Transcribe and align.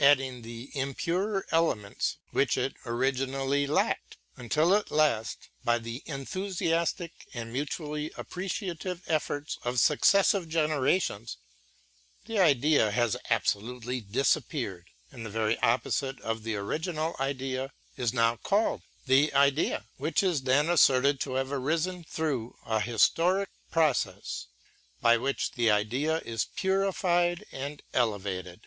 ŌĆöadding 0.00 0.42
the 0.42 0.70
impurer 0.74 1.44
elements 1.50 2.18
which 2.30 2.58
it 2.58 2.74
originally 2.84 3.66
lacked: 3.66 4.18
until 4.36 4.74
at 4.74 4.90
last, 4.90 5.48
by 5.64 5.78
the 5.78 6.02
enthusiastic 6.04 7.26
and 7.32 7.50
mutually 7.54 8.10
appreciative 8.18 9.00
efforts 9.06 9.56
of 9.64 9.80
successive 9.80 10.46
generations, 10.46 11.38
the 12.26 12.38
idea 12.38 12.90
has 12.90 13.16
absolutely 13.30 13.98
disappeared 13.98 14.90
and 15.10 15.24
the 15.24 15.30
very 15.30 15.58
opposite 15.60 16.20
of 16.20 16.42
the 16.42 16.54
original 16.54 17.16
idea 17.18 17.72
is 17.96 18.12
now 18.12 18.36
called 18.36 18.82
the 19.06 19.32
idea, 19.32 19.86
which 19.96 20.22
is 20.22 20.42
then 20.42 20.68
asserted 20.68 21.18
to 21.18 21.32
have 21.32 21.50
arisen 21.50 22.04
through 22.04 22.54
a 22.66 22.78
historic 22.78 23.48
process 23.70 24.48
by 25.00 25.16
which 25.16 25.52
the 25.52 25.70
idea 25.70 26.18
is 26.26 26.44
purified 26.56 27.46
and 27.50 27.80
elevated. 27.94 28.66